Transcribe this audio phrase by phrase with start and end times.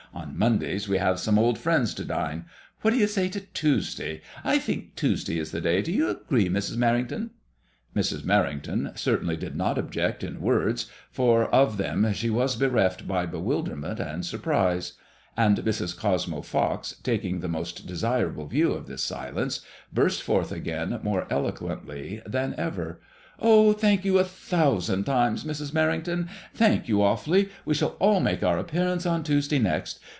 [0.13, 2.43] On Monday we have some old friends to dine.
[2.81, 4.21] What do you say to Tuesday?
[4.43, 5.81] I think Tues day is the day.
[5.81, 7.29] Do you agree, Mrs, Merrington?"
[7.95, 8.23] Mrs.
[8.23, 14.01] Merrington certainly did not object in words, for of them she was bereft by bewilderment
[14.01, 14.93] and surprise;
[15.37, 15.97] and Mrs.
[15.97, 19.61] Cosmo Fox, taking the most desirable view of this silence,
[19.93, 22.99] burst forth again more eloquently than ever:
[23.43, 25.05] Oh, thank vou a thousand 8o MADBMOISKLLS IXB.
[25.15, 25.71] times, Mrs.
[25.73, 27.49] Merrington, thank you awfully.
[27.65, 29.99] We shall all make our appearance on Tuesday next.